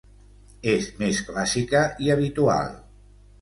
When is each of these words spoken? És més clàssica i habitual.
És 0.71 0.87
més 1.01 1.19
clàssica 1.27 1.83
i 2.07 2.11
habitual. 2.15 2.75